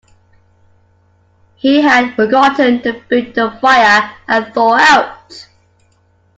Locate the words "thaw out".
4.51-5.47